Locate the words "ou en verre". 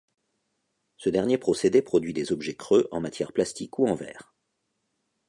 3.77-4.33